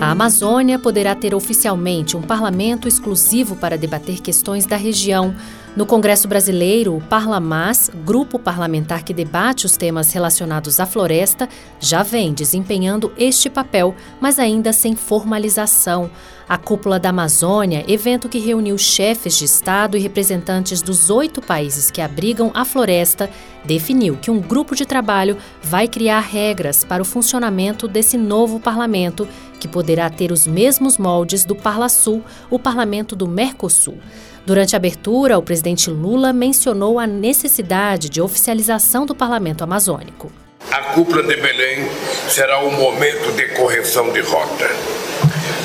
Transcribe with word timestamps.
A 0.00 0.12
Amazônia 0.12 0.78
poderá 0.78 1.14
ter 1.14 1.34
oficialmente 1.34 2.16
um 2.16 2.22
parlamento 2.22 2.88
exclusivo 2.88 3.54
para 3.54 3.76
debater 3.76 4.22
questões 4.22 4.64
da 4.64 4.74
região. 4.74 5.34
No 5.76 5.84
Congresso 5.84 6.26
Brasileiro, 6.26 6.96
o 6.96 7.02
Parlamás, 7.02 7.90
grupo 8.02 8.38
parlamentar 8.38 9.04
que 9.04 9.12
debate 9.12 9.66
os 9.66 9.76
temas 9.76 10.10
relacionados 10.10 10.80
à 10.80 10.86
floresta, 10.86 11.46
já 11.78 12.02
vem 12.02 12.32
desempenhando 12.32 13.12
este 13.18 13.50
papel, 13.50 13.94
mas 14.18 14.38
ainda 14.38 14.72
sem 14.72 14.96
formalização. 14.96 16.10
A 16.48 16.58
Cúpula 16.58 16.98
da 16.98 17.10
Amazônia, 17.10 17.84
evento 17.86 18.28
que 18.28 18.40
reuniu 18.40 18.76
chefes 18.76 19.36
de 19.36 19.44
Estado 19.44 19.96
e 19.96 20.00
representantes 20.00 20.82
dos 20.82 21.08
oito 21.08 21.40
países 21.40 21.92
que 21.92 22.00
abrigam 22.00 22.50
a 22.52 22.64
floresta, 22.64 23.30
definiu 23.64 24.16
que 24.16 24.32
um 24.32 24.40
grupo 24.40 24.74
de 24.74 24.84
trabalho 24.84 25.36
vai 25.62 25.86
criar 25.86 26.18
regras 26.18 26.82
para 26.82 27.02
o 27.02 27.06
funcionamento 27.06 27.86
desse 27.86 28.16
novo 28.16 28.58
parlamento, 28.58 29.28
que 29.60 29.68
poderá 29.68 30.10
ter 30.10 30.32
os 30.32 30.46
mesmos 30.46 30.98
moldes 30.98 31.44
do 31.44 31.54
Parlasul, 31.54 32.24
o 32.50 32.58
parlamento 32.58 33.14
do 33.14 33.28
Mercosul. 33.28 33.98
Durante 34.44 34.74
a 34.74 34.78
abertura, 34.78 35.38
o 35.38 35.42
presidente 35.42 35.90
Lula 35.90 36.32
mencionou 36.32 36.98
a 36.98 37.06
necessidade 37.06 38.08
de 38.08 38.20
oficialização 38.20 39.06
do 39.06 39.14
parlamento 39.14 39.62
amazônico. 39.62 40.32
A 40.72 40.94
cúpula 40.94 41.22
de 41.22 41.36
Belém 41.36 41.88
será 42.28 42.64
um 42.64 42.72
momento 42.72 43.32
de 43.36 43.48
correção 43.54 44.12
de 44.12 44.20
rota 44.20 44.99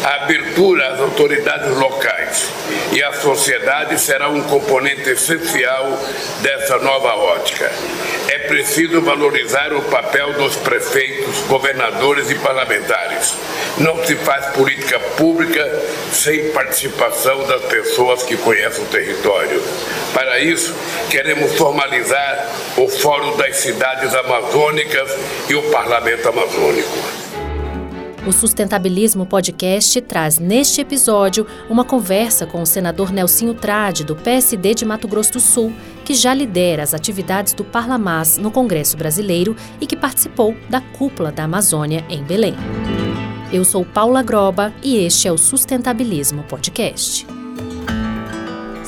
a 0.06 0.24
abertura 0.24 0.88
às 0.90 1.00
autoridades 1.00 1.76
locais 1.78 2.52
e 2.92 3.02
à 3.02 3.12
sociedade 3.14 4.00
será 4.00 4.30
um 4.30 4.44
componente 4.44 5.10
essencial 5.10 6.00
dessa 6.44 6.78
nova 6.78 7.16
ótica. 7.16 7.72
É 8.28 8.38
preciso 8.48 9.02
valorizar 9.02 9.74
o 9.74 9.82
papel 9.82 10.34
dos 10.34 10.56
prefeitos, 10.58 11.40
governadores 11.48 12.30
e 12.30 12.36
parlamentares. 12.36 13.34
Não 13.80 14.06
se 14.06 14.16
faz 14.18 14.46
política 14.54 15.00
pública 15.18 15.82
sem 16.14 16.52
participação 16.52 17.48
das 17.48 17.64
pessoas 17.64 18.22
que 18.22 18.38
conhecem 18.38 18.84
o 18.84 18.88
território. 18.88 19.60
Para 20.14 20.38
isso, 20.38 20.76
queremos 21.10 21.56
formalizar 21.56 22.48
o 22.78 22.88
Fórum 22.88 23.36
das 23.38 23.56
Cidades 23.56 24.14
Amazônicas 24.14 25.12
e 25.50 25.56
o 25.56 25.64
Parlamento 25.72 26.30
Amazônico. 26.30 27.25
O 28.28 28.32
Sustentabilismo 28.32 29.24
Podcast 29.24 30.02
traz 30.02 30.40
neste 30.40 30.82
episódio 30.82 31.46
uma 31.70 31.86
conversa 31.86 32.48
com 32.48 32.60
o 32.60 32.66
senador 32.66 33.12
Nelsinho 33.12 33.54
Trade, 33.54 34.04
do 34.04 34.16
PSD 34.16 34.74
de 34.74 34.84
Mato 34.84 35.08
Grosso 35.08 35.34
do 35.34 35.40
Sul, 35.40 35.72
que 36.04 36.16
já 36.16 36.34
lidera 36.34 36.82
as 36.82 36.96
atividades 36.96 37.54
do 37.54 37.64
Parlamás 37.64 38.40
no 38.40 38.50
Congresso 38.50 38.98
Brasileiro 38.98 39.56
e 39.80 39.86
que 39.86 39.96
participou 39.96 40.56
da 40.68 40.82
Cúpula 40.82 41.32
da 41.32 41.44
Amazônia 41.44 42.04
em 42.10 42.24
Belém. 42.24 42.56
Eu 43.54 43.64
sou 43.64 43.86
Paula 43.86 44.24
Groba 44.24 44.74
e 44.82 44.98
este 44.98 45.28
é 45.28 45.32
o 45.32 45.38
Sustentabilismo 45.38 46.44
Podcast. 46.46 47.35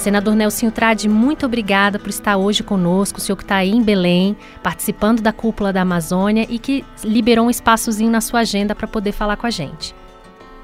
Senador 0.08 0.36
Nelson 0.36 0.70
Trade, 0.70 1.10
muito 1.10 1.46
obrigada 1.46 2.00
por 2.00 2.08
estar 2.08 2.38
hoje 2.38 2.64
conosco, 2.64 3.18
o 3.18 3.22
senhor 3.22 3.36
que 3.36 3.44
está 3.44 3.58
aí 3.58 3.72
em 3.72 3.84
Belém, 3.84 4.38
participando 4.64 5.22
da 5.22 5.34
cúpula 5.34 5.74
da 5.74 5.82
Amazônia 5.82 6.48
e 6.50 6.58
que 6.58 6.86
liberou 7.04 7.48
um 7.48 7.50
espaçozinho 7.50 8.10
na 8.10 8.22
sua 8.22 8.40
agenda 8.40 8.74
para 8.74 8.88
poder 8.88 9.12
falar 9.12 9.36
com 9.36 9.46
a 9.46 9.50
gente. 9.50 9.94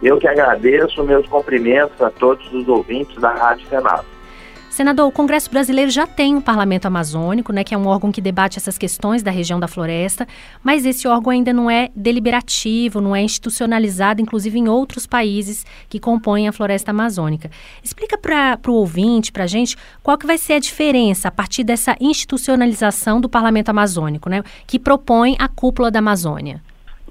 Eu 0.01 0.17
que 0.17 0.29
agradeço, 0.29 1.03
meus 1.03 1.27
cumprimentos 1.27 2.01
a 2.01 2.09
todos 2.09 2.49
os 2.53 2.65
ouvintes 2.69 3.17
da 3.17 3.33
Rádio 3.33 3.67
Senado. 3.67 4.05
Senador, 4.73 5.07
o 5.07 5.11
Congresso 5.11 5.51
Brasileiro 5.51 5.91
já 5.91 6.07
tem 6.07 6.33
um 6.33 6.41
parlamento 6.41 6.87
amazônico, 6.87 7.53
né, 7.53 7.63
que 7.63 7.75
é 7.75 7.77
um 7.77 7.85
órgão 7.85 8.11
que 8.11 8.19
debate 8.19 8.57
essas 8.57 8.75
questões 8.75 9.21
da 9.21 9.29
região 9.29 9.59
da 9.59 9.67
floresta, 9.67 10.27
mas 10.63 10.83
esse 10.83 11.07
órgão 11.07 11.29
ainda 11.29 11.53
não 11.53 11.69
é 11.69 11.91
deliberativo, 11.95 12.99
não 12.99 13.15
é 13.15 13.21
institucionalizado, 13.21 14.19
inclusive 14.19 14.57
em 14.57 14.67
outros 14.67 15.05
países 15.05 15.63
que 15.87 15.99
compõem 15.99 16.47
a 16.47 16.51
floresta 16.51 16.89
amazônica. 16.89 17.51
Explica 17.83 18.17
para 18.17 18.59
o 18.67 18.73
ouvinte, 18.73 19.31
para 19.31 19.43
a 19.43 19.47
gente, 19.47 19.77
qual 20.01 20.17
que 20.17 20.25
vai 20.25 20.39
ser 20.39 20.53
a 20.53 20.59
diferença 20.59 21.27
a 21.27 21.31
partir 21.31 21.63
dessa 21.63 21.95
institucionalização 22.01 23.21
do 23.21 23.29
parlamento 23.29 23.69
amazônico, 23.69 24.27
né, 24.27 24.41
que 24.65 24.79
propõe 24.79 25.35
a 25.37 25.47
cúpula 25.47 25.91
da 25.91 25.99
Amazônia. 25.99 26.63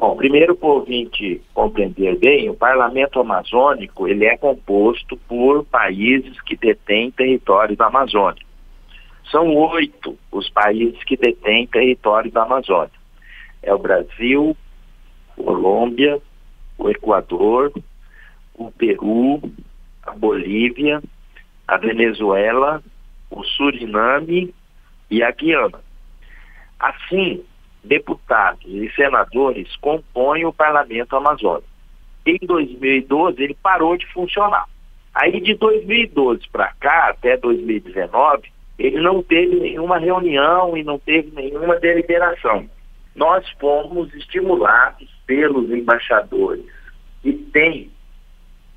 Bom, 0.03 0.17
primeiro, 0.17 0.57
para 0.57 0.69
o 0.69 0.73
ouvinte 0.73 1.41
compreender 1.55 2.19
bem, 2.19 2.51
o 2.51 2.57
Parlamento 2.57 3.21
Amazônico 3.21 4.09
ele 4.09 4.25
é 4.25 4.37
composto 4.37 5.17
por 5.29 5.65
países 5.67 6.41
que 6.41 6.57
detêm 6.57 7.13
território 7.13 7.77
da 7.77 7.87
Amazônia. 7.87 8.43
São 9.31 9.55
oito 9.55 10.19
os 10.33 10.51
países 10.51 11.01
que 11.05 11.17
detêm 11.17 11.69
território 11.69 12.33
da 12.33 12.43
Amazônia. 12.43 12.91
É 13.62 13.73
o 13.73 13.79
Brasil, 13.79 14.57
Colômbia, 15.37 16.21
o 16.77 16.91
Equador, 16.91 17.73
o 18.57 18.73
Peru, 18.73 19.41
a 20.03 20.11
Bolívia, 20.11 21.01
a 21.69 21.77
Venezuela, 21.77 22.83
o 23.31 23.45
Suriname 23.45 24.53
e 25.09 25.23
a 25.23 25.31
Guiana. 25.31 25.79
Assim, 26.81 27.45
deputados 27.84 28.65
e 28.66 28.91
senadores 28.94 29.75
compõem 29.76 30.44
o 30.44 30.53
parlamento 30.53 31.16
amazônico. 31.16 31.69
Em 32.25 32.38
2012 32.41 33.43
ele 33.43 33.56
parou 33.60 33.97
de 33.97 34.06
funcionar. 34.12 34.66
Aí 35.15 35.41
de 35.41 35.54
2012 35.54 36.48
para 36.50 36.72
cá, 36.81 37.10
até 37.10 37.37
2019, 37.37 38.50
ele 38.78 39.00
não 39.00 39.22
teve 39.22 39.56
nenhuma 39.56 39.98
reunião 39.98 40.76
e 40.76 40.82
não 40.82 40.98
teve 40.98 41.31
nenhuma 41.34 41.78
deliberação. 41.78 42.69
Nós 43.15 43.48
fomos 43.60 44.12
estimulados 44.14 45.09
pelos 45.26 45.70
embaixadores 45.70 46.64
que 47.22 47.32
têm 47.32 47.91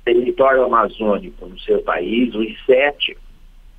território 0.04 0.64
amazônico 0.64 1.46
no 1.46 1.58
seu 1.58 1.82
país, 1.82 2.34
os 2.34 2.64
sete 2.64 3.16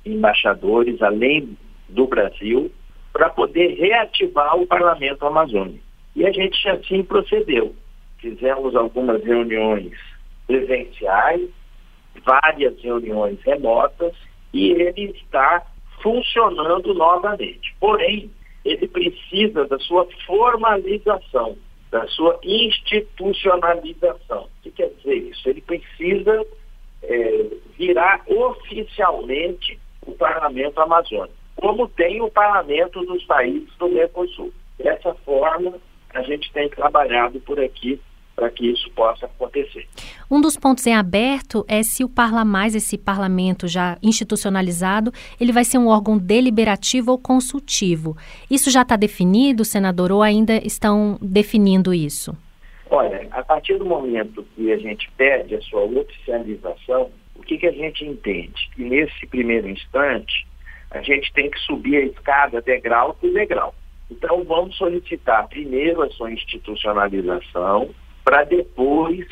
embaixadores, 0.04 1.00
além 1.00 1.56
do 1.88 2.06
Brasil, 2.06 2.70
para 3.18 3.28
poder 3.30 3.74
reativar 3.74 4.56
o 4.56 4.64
parlamento 4.64 5.26
amazônico. 5.26 5.84
E 6.14 6.24
a 6.24 6.30
gente 6.30 6.68
assim 6.68 7.02
procedeu. 7.02 7.74
Fizemos 8.18 8.76
algumas 8.76 9.24
reuniões 9.24 9.92
presenciais, 10.46 11.50
várias 12.24 12.80
reuniões 12.80 13.42
remotas, 13.42 14.14
e 14.54 14.70
ele 14.70 15.10
está 15.10 15.66
funcionando 16.00 16.94
novamente. 16.94 17.74
Porém, 17.80 18.30
ele 18.64 18.86
precisa 18.86 19.66
da 19.66 19.80
sua 19.80 20.06
formalização, 20.24 21.58
da 21.90 22.06
sua 22.06 22.38
institucionalização. 22.44 24.44
O 24.44 24.50
que 24.62 24.70
quer 24.70 24.90
dizer 24.90 25.16
isso? 25.16 25.48
Ele 25.48 25.62
precisa 25.62 26.46
é, 27.02 27.46
virar 27.76 28.22
oficialmente 28.28 29.76
o 30.06 30.12
parlamento 30.12 30.80
amazônico 30.80 31.37
como 31.60 31.88
tem 31.88 32.20
o 32.20 32.30
parlamento 32.30 33.04
dos 33.04 33.24
países 33.24 33.68
do 33.78 33.88
Mercosul. 33.88 34.52
Dessa 34.78 35.12
forma, 35.24 35.74
a 36.14 36.22
gente 36.22 36.52
tem 36.52 36.68
trabalhado 36.68 37.40
por 37.40 37.58
aqui 37.58 38.00
para 38.36 38.48
que 38.50 38.70
isso 38.70 38.88
possa 38.92 39.26
acontecer. 39.26 39.88
Um 40.30 40.40
dos 40.40 40.56
pontos 40.56 40.86
em 40.86 40.94
aberto 40.94 41.64
é 41.66 41.82
se 41.82 42.04
o 42.04 42.08
Parlamais, 42.08 42.76
esse 42.76 42.96
parlamento 42.96 43.66
já 43.66 43.98
institucionalizado, 44.00 45.12
ele 45.40 45.50
vai 45.50 45.64
ser 45.64 45.78
um 45.78 45.88
órgão 45.88 46.16
deliberativo 46.16 47.10
ou 47.10 47.18
consultivo. 47.18 48.16
Isso 48.48 48.70
já 48.70 48.82
está 48.82 48.94
definido, 48.94 49.64
senador, 49.64 50.12
ou 50.12 50.22
ainda 50.22 50.54
estão 50.64 51.18
definindo 51.20 51.92
isso? 51.92 52.36
Olha, 52.88 53.26
a 53.32 53.42
partir 53.42 53.76
do 53.76 53.84
momento 53.84 54.46
que 54.54 54.70
a 54.72 54.78
gente 54.78 55.10
pede 55.16 55.56
a 55.56 55.60
sua 55.62 55.82
oficialização, 55.82 57.10
o 57.34 57.42
que, 57.42 57.58
que 57.58 57.66
a 57.66 57.72
gente 57.72 58.04
entende? 58.04 58.70
Que 58.74 58.84
nesse 58.84 59.26
primeiro 59.26 59.68
instante, 59.68 60.46
a 60.90 61.02
gente 61.02 61.32
tem 61.32 61.50
que 61.50 61.58
subir 61.60 61.96
a 61.96 62.06
escada 62.06 62.62
degrau 62.62 63.14
por 63.14 63.32
degrau. 63.32 63.74
Então, 64.10 64.42
vamos 64.44 64.76
solicitar 64.76 65.48
primeiro 65.48 66.02
a 66.02 66.10
sua 66.10 66.32
institucionalização, 66.32 67.90
para 68.24 68.44
depois, 68.44 69.26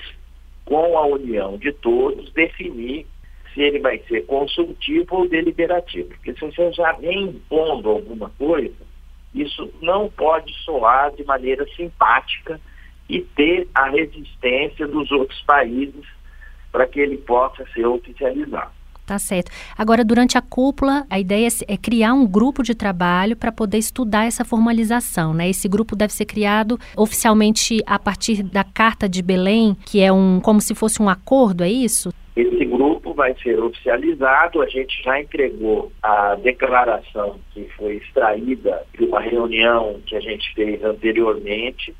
com 0.64 0.98
a 0.98 1.06
união 1.06 1.56
de 1.56 1.72
todos, 1.72 2.30
definir 2.32 3.06
se 3.54 3.62
ele 3.62 3.78
vai 3.78 3.98
ser 4.00 4.26
consultivo 4.26 5.16
ou 5.16 5.28
deliberativo. 5.28 6.10
Porque 6.10 6.34
se 6.34 6.40
você 6.40 6.72
já 6.72 6.92
vem 6.92 7.22
impondo 7.22 7.88
alguma 7.88 8.28
coisa, 8.30 8.74
isso 9.34 9.72
não 9.80 10.10
pode 10.10 10.52
soar 10.64 11.10
de 11.14 11.24
maneira 11.24 11.66
simpática 11.74 12.60
e 13.08 13.20
ter 13.22 13.66
a 13.74 13.88
resistência 13.88 14.86
dos 14.86 15.10
outros 15.10 15.40
países 15.42 16.04
para 16.70 16.86
que 16.86 17.00
ele 17.00 17.16
possa 17.16 17.64
ser 17.72 17.86
oficializado. 17.86 18.75
Tá 19.06 19.20
certo. 19.20 19.52
Agora, 19.78 20.04
durante 20.04 20.36
a 20.36 20.42
cúpula, 20.42 21.06
a 21.08 21.20
ideia 21.20 21.46
é 21.68 21.76
criar 21.76 22.12
um 22.12 22.26
grupo 22.26 22.64
de 22.64 22.74
trabalho 22.74 23.36
para 23.36 23.52
poder 23.52 23.78
estudar 23.78 24.26
essa 24.26 24.44
formalização, 24.44 25.32
né? 25.32 25.48
Esse 25.48 25.68
grupo 25.68 25.94
deve 25.94 26.12
ser 26.12 26.24
criado 26.24 26.76
oficialmente 26.96 27.80
a 27.86 28.00
partir 28.00 28.42
da 28.42 28.64
Carta 28.64 29.08
de 29.08 29.22
Belém, 29.22 29.76
que 29.86 30.00
é 30.00 30.12
um 30.12 30.40
como 30.40 30.60
se 30.60 30.74
fosse 30.74 31.00
um 31.00 31.08
acordo, 31.08 31.62
é 31.62 31.70
isso? 31.70 32.12
Esse 32.34 32.64
grupo 32.64 33.14
vai 33.14 33.34
ser 33.42 33.62
oficializado, 33.62 34.60
a 34.60 34.66
gente 34.66 35.00
já 35.04 35.20
entregou 35.20 35.92
a 36.02 36.34
declaração 36.34 37.36
que 37.54 37.68
foi 37.76 37.98
extraída 37.98 38.82
de 38.98 39.04
uma 39.04 39.20
reunião 39.20 40.00
que 40.04 40.16
a 40.16 40.20
gente 40.20 40.52
fez 40.52 40.82
anteriormente 40.82 41.94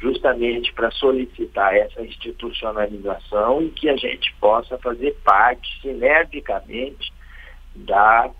justamente 0.00 0.72
para 0.72 0.90
solicitar 0.92 1.74
essa 1.74 2.00
institucionalização 2.02 3.62
e 3.62 3.70
que 3.70 3.88
a 3.88 3.96
gente 3.96 4.32
possa 4.40 4.78
fazer 4.78 5.16
parte 5.24 5.80
sinergicamente 5.80 7.12
da 7.74 8.30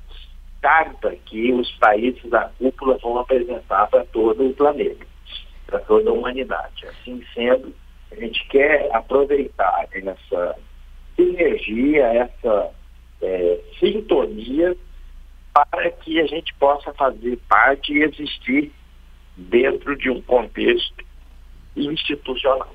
carta 0.60 1.14
que 1.26 1.52
os 1.52 1.70
países 1.78 2.22
da 2.31 2.50
cúpula 2.58 2.99
vão 2.99 3.19
apresentar 3.19 3.88
para 3.88 4.05
todo 4.06 4.46
o 4.46 4.55
planeta, 4.55 5.06
para 5.66 5.81
toda 5.81 6.10
a 6.10 6.12
humanidade. 6.12 6.87
Assim 6.87 7.25
sendo, 7.34 7.75
a 8.11 8.14
gente 8.14 8.46
quer 8.49 8.88
aproveitar 8.94 9.88
essa 9.93 10.56
sinergia, 11.16 12.06
essa 12.06 12.70
é, 13.20 13.61
sintonia 13.78 14.76
para 15.52 15.90
que 15.90 16.20
a 16.20 16.26
gente 16.26 16.54
possa 16.54 16.93
fazer 16.94 17.37
parte 17.49 17.93
e 17.93 18.02
existir 18.02 18.72
dentro 19.37 19.96
de 19.96 20.11
um 20.11 20.20
contexto 20.22 21.07
institucional. 21.78 22.75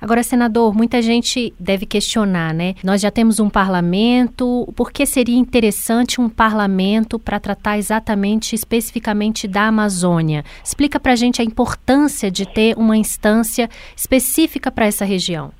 Agora, 0.00 0.22
senador, 0.22 0.74
muita 0.74 1.00
gente 1.00 1.54
deve 1.58 1.86
questionar, 1.86 2.52
né? 2.52 2.74
Nós 2.84 3.00
já 3.00 3.10
temos 3.10 3.40
um 3.40 3.48
parlamento, 3.48 4.70
por 4.76 4.92
que 4.92 5.06
seria 5.06 5.36
interessante 5.36 6.20
um 6.20 6.28
parlamento 6.28 7.18
para 7.18 7.40
tratar 7.40 7.78
exatamente, 7.78 8.54
especificamente 8.54 9.48
da 9.48 9.68
Amazônia? 9.68 10.44
Explica 10.62 11.00
para 11.00 11.12
a 11.12 11.16
gente 11.16 11.40
a 11.40 11.44
importância 11.44 12.30
de 12.30 12.46
ter 12.46 12.76
uma 12.76 12.96
instância 12.96 13.70
específica 13.96 14.70
para 14.70 14.84
essa 14.84 15.04
região. 15.04 15.50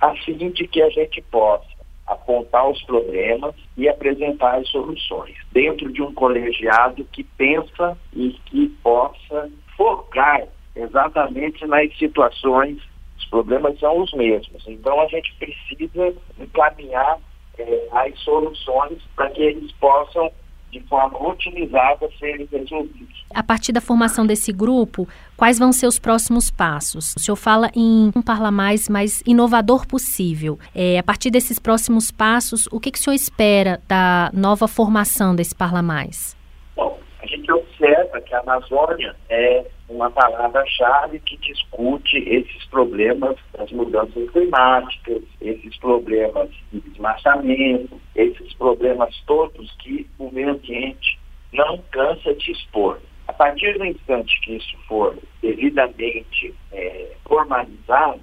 A 0.00 0.12
de 0.12 0.66
que 0.66 0.82
a 0.82 0.90
gente 0.90 1.22
possa 1.30 1.64
apontar 2.06 2.68
os 2.68 2.82
problemas 2.82 3.54
e 3.76 3.88
apresentar 3.88 4.56
as 4.56 4.68
soluções 4.68 5.34
dentro 5.52 5.90
de 5.90 6.02
um 6.02 6.12
colegiado 6.12 7.06
que 7.12 7.24
pensa 7.24 7.96
e 8.12 8.32
que 8.46 8.68
possa 8.82 9.50
focar 9.76 10.42
exatamente 10.76 11.66
nas 11.66 11.96
situações, 11.96 12.78
os 13.18 13.24
problemas 13.26 13.78
são 13.78 14.00
os 14.00 14.12
mesmos. 14.12 14.64
Então 14.66 15.00
a 15.00 15.06
gente 15.06 15.34
precisa 15.34 16.14
encaminhar 16.38 17.18
é, 17.58 17.88
as 17.92 18.18
soluções 18.20 19.02
para 19.14 19.30
que 19.30 19.42
eles 19.42 19.72
possam 19.72 20.30
de 20.74 20.80
forma 20.88 21.16
otimizada 21.28 22.08
serem 22.18 22.48
resolvidos. 22.50 23.24
A 23.32 23.44
partir 23.44 23.70
da 23.70 23.80
formação 23.80 24.26
desse 24.26 24.52
grupo, 24.52 25.08
quais 25.36 25.56
vão 25.56 25.72
ser 25.72 25.86
os 25.86 26.00
próximos 26.00 26.50
passos? 26.50 27.14
O 27.16 27.20
senhor 27.20 27.36
fala 27.36 27.70
em 27.76 28.10
um 28.14 28.20
parlamento 28.20 28.90
mais 28.90 29.22
inovador 29.24 29.86
possível. 29.86 30.58
É, 30.74 30.98
a 30.98 31.02
partir 31.02 31.30
desses 31.30 31.60
próximos 31.60 32.10
passos, 32.10 32.66
o 32.72 32.80
que, 32.80 32.90
que 32.90 32.98
o 32.98 33.00
senhor 33.00 33.14
espera 33.14 33.80
da 33.86 34.30
nova 34.34 34.66
formação 34.66 35.34
desse 35.36 35.54
parlamento? 35.54 36.36
Bom, 36.74 36.98
a 37.22 37.26
gente 37.26 37.50
observa 37.52 38.20
que 38.20 38.34
a 38.34 38.40
Amazônia 38.40 39.14
é 39.28 39.64
uma 39.88 40.10
palavra-chave 40.10 41.20
que 41.20 41.36
discute 41.38 42.18
esses 42.18 42.64
problemas 42.66 43.36
das 43.52 43.70
mudanças 43.70 44.30
climáticas, 44.30 45.22
esses 45.40 45.76
problemas 45.78 46.50
de 46.72 46.80
desmatamento, 46.80 48.00
esses 48.14 48.54
problemas 48.54 49.14
todos 49.26 49.70
que 49.76 50.08
o 50.18 50.30
meio 50.30 50.50
ambiente 50.50 51.18
não 51.52 51.78
cansa 51.90 52.34
de 52.34 52.52
expor. 52.52 52.98
A 53.28 53.32
partir 53.32 53.78
do 53.78 53.84
instante 53.84 54.40
que 54.40 54.56
isso 54.56 54.76
for 54.86 55.16
devidamente 55.40 56.54
é, 56.72 57.12
formalizado, 57.24 58.22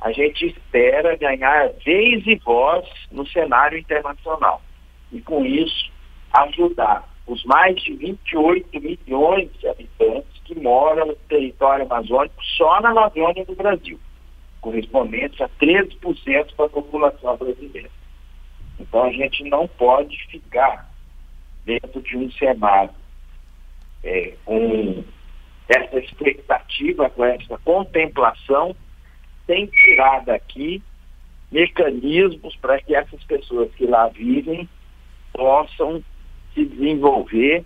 a 0.00 0.12
gente 0.12 0.46
espera 0.46 1.16
ganhar 1.16 1.72
vez 1.84 2.24
e 2.26 2.36
voz 2.36 2.86
no 3.10 3.26
cenário 3.26 3.78
internacional. 3.78 4.62
E 5.12 5.20
com 5.20 5.44
isso, 5.44 5.90
ajudar 6.32 7.08
os 7.28 7.44
mais 7.44 7.76
de 7.82 7.94
28 7.94 8.80
milhões 8.80 9.50
de 9.60 9.68
habitantes 9.68 10.40
que 10.44 10.58
moram 10.58 11.06
no 11.06 11.14
território 11.14 11.84
amazônico 11.84 12.42
só 12.56 12.80
na 12.80 12.90
Amazônia 12.90 13.44
do 13.44 13.54
Brasil, 13.54 14.00
correspondente 14.62 15.42
a 15.42 15.48
13% 15.60 16.56
da 16.56 16.68
população 16.68 17.36
brasileira. 17.36 17.90
Então 18.80 19.04
a 19.04 19.12
gente 19.12 19.44
não 19.44 19.68
pode 19.68 20.16
ficar 20.28 20.90
dentro 21.66 22.00
de 22.00 22.16
um 22.16 22.30
cenário 22.32 22.94
é, 24.02 24.34
com 24.46 25.04
essa 25.68 25.98
expectativa, 25.98 27.10
com 27.10 27.24
essa 27.24 27.58
contemplação, 27.58 28.74
sem 29.46 29.66
tirar 29.66 30.24
daqui 30.24 30.82
mecanismos 31.52 32.56
para 32.56 32.80
que 32.80 32.94
essas 32.94 33.22
pessoas 33.24 33.70
que 33.74 33.86
lá 33.86 34.08
vivem 34.08 34.66
possam 35.32 36.02
se 36.58 36.64
desenvolver 36.64 37.64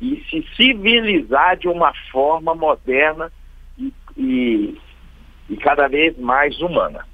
e 0.00 0.22
se 0.28 0.46
civilizar 0.54 1.56
de 1.56 1.68
uma 1.68 1.92
forma 2.12 2.54
moderna 2.54 3.32
e, 3.78 3.92
e, 4.16 4.78
e 5.48 5.56
cada 5.56 5.88
vez 5.88 6.16
mais 6.18 6.60
humana. 6.60 7.06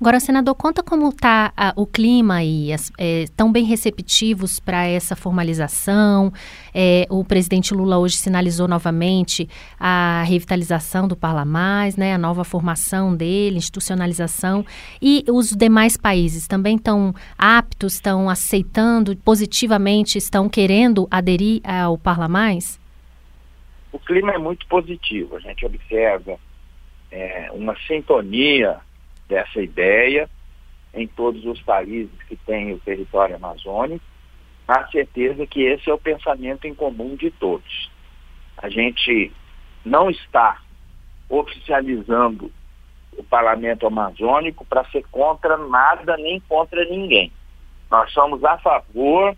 Agora, 0.00 0.20
senador, 0.20 0.54
conta 0.54 0.80
como 0.80 1.08
está 1.08 1.52
o 1.74 1.84
clima 1.84 2.36
aí, 2.36 2.68
é, 2.96 3.24
tão 3.36 3.50
bem 3.50 3.64
receptivos 3.64 4.60
para 4.60 4.86
essa 4.86 5.16
formalização. 5.16 6.32
É, 6.72 7.04
o 7.10 7.24
presidente 7.24 7.74
Lula 7.74 7.98
hoje 7.98 8.16
sinalizou 8.16 8.68
novamente 8.68 9.48
a 9.78 10.22
revitalização 10.22 11.08
do 11.08 11.16
Parlamais, 11.16 11.96
né, 11.96 12.14
a 12.14 12.18
nova 12.18 12.44
formação 12.44 13.12
dele, 13.12 13.56
institucionalização. 13.56 14.64
E 15.02 15.24
os 15.28 15.50
demais 15.50 15.96
países 15.96 16.46
também 16.46 16.76
estão 16.76 17.12
aptos, 17.36 17.94
estão 17.94 18.30
aceitando 18.30 19.16
positivamente, 19.16 20.16
estão 20.16 20.48
querendo 20.48 21.08
aderir 21.10 21.60
ao 21.64 21.98
Parlamais? 21.98 22.80
O 23.92 23.98
clima 23.98 24.30
é 24.30 24.38
muito 24.38 24.64
positivo. 24.68 25.34
A 25.34 25.40
gente 25.40 25.66
observa 25.66 26.38
é, 27.10 27.50
uma 27.52 27.74
sintonia 27.84 28.78
dessa 29.28 29.60
ideia 29.60 30.28
em 30.94 31.06
todos 31.06 31.44
os 31.44 31.60
países 31.62 32.10
que 32.28 32.36
têm 32.36 32.72
o 32.72 32.78
território 32.80 33.36
amazônico, 33.36 34.04
a 34.66 34.86
certeza 34.88 35.46
que 35.46 35.62
esse 35.62 35.88
é 35.88 35.94
o 35.94 35.98
pensamento 35.98 36.66
em 36.66 36.74
comum 36.74 37.14
de 37.16 37.30
todos. 37.30 37.90
A 38.56 38.68
gente 38.68 39.32
não 39.84 40.10
está 40.10 40.60
oficializando 41.28 42.50
o 43.16 43.22
parlamento 43.22 43.86
amazônico 43.86 44.64
para 44.64 44.84
ser 44.86 45.04
contra 45.10 45.56
nada 45.56 46.16
nem 46.16 46.40
contra 46.40 46.84
ninguém. 46.84 47.32
Nós 47.90 48.12
somos 48.12 48.44
a 48.44 48.58
favor 48.58 49.36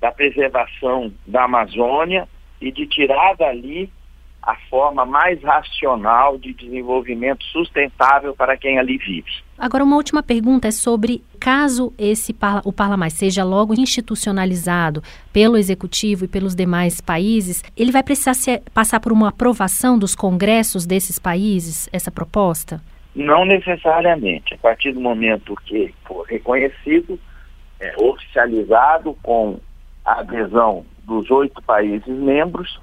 da 0.00 0.10
preservação 0.12 1.12
da 1.26 1.44
Amazônia 1.44 2.28
e 2.60 2.70
de 2.72 2.86
tirar 2.86 3.36
dali 3.36 3.90
a 4.46 4.54
forma 4.70 5.04
mais 5.04 5.42
racional 5.42 6.38
de 6.38 6.54
desenvolvimento 6.54 7.44
sustentável 7.46 8.32
para 8.32 8.56
quem 8.56 8.78
ali 8.78 8.96
vive. 8.96 9.28
Agora, 9.58 9.82
uma 9.82 9.96
última 9.96 10.22
pergunta 10.22 10.68
é 10.68 10.70
sobre 10.70 11.20
caso 11.40 11.92
esse 11.98 12.34
o 12.64 12.72
Parla 12.72 13.10
seja 13.10 13.42
logo 13.42 13.74
institucionalizado 13.74 15.02
pelo 15.32 15.56
Executivo 15.56 16.26
e 16.26 16.28
pelos 16.28 16.54
demais 16.54 17.00
países, 17.00 17.64
ele 17.76 17.90
vai 17.90 18.04
precisar 18.04 18.34
se, 18.34 18.62
passar 18.72 19.00
por 19.00 19.10
uma 19.10 19.30
aprovação 19.30 19.98
dos 19.98 20.14
congressos 20.14 20.86
desses 20.86 21.18
países, 21.18 21.88
essa 21.92 22.12
proposta? 22.12 22.80
Não 23.16 23.44
necessariamente. 23.44 24.54
A 24.54 24.58
partir 24.58 24.92
do 24.92 25.00
momento 25.00 25.56
que 25.66 25.92
for 26.04 26.24
reconhecido, 26.26 27.18
é, 27.80 27.94
oficializado 27.98 29.16
com 29.22 29.58
a 30.04 30.20
adesão 30.20 30.86
dos 31.02 31.28
oito 31.30 31.60
países 31.62 32.06
membros, 32.06 32.78